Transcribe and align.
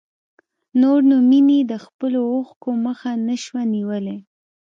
نور 0.81 0.99
نو 1.09 1.15
مينې 1.29 1.59
د 1.71 1.73
خپلو 1.85 2.19
اوښکو 2.33 2.69
مخه 2.85 3.11
نه 3.27 3.35
شوای 3.43 3.65
نيولی. 3.75 4.17